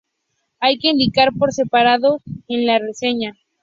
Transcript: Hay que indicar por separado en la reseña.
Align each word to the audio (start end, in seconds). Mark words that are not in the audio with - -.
Hay 0.59 0.79
que 0.79 0.87
indicar 0.87 1.29
por 1.31 1.53
separado 1.53 2.21
en 2.47 2.65
la 2.65 2.79
reseña. 2.79 3.35